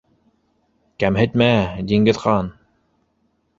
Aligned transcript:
Кәмһетмә, 1.03 1.51
Диңгеҙхан! 1.93 2.53